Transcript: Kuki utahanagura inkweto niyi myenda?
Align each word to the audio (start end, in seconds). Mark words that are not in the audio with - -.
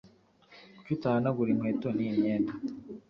Kuki 0.75 0.89
utahanagura 0.97 1.49
inkweto 1.51 1.87
niyi 1.91 2.13
myenda? 2.19 2.51